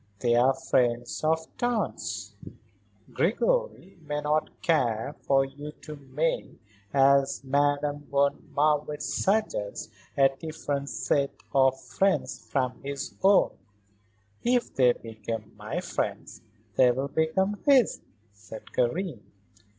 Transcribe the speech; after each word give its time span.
They 0.17 0.33
are 0.35 0.55
friends 0.55 1.23
of 1.23 1.45
Tante's." 1.59 2.33
"Gregory 3.13 3.99
may 4.01 4.19
not 4.19 4.49
care 4.63 5.15
for 5.27 5.45
you 5.45 5.73
to 5.81 5.95
make 5.95 6.59
as 6.91 7.43
Madame 7.43 8.07
von 8.09 8.49
Marwitz 8.51 9.05
suggests 9.05 9.89
a 10.17 10.27
different 10.39 10.89
set 10.89 11.29
of 11.53 11.79
friends 11.79 12.43
from 12.49 12.81
his 12.81 13.13
own." 13.21 13.51
"If 14.43 14.73
they 14.73 14.93
become 14.93 15.51
my 15.55 15.79
friends 15.81 16.41
they 16.77 16.89
will 16.89 17.07
become 17.07 17.59
his," 17.63 18.01
said 18.31 18.73
Karen. 18.73 19.21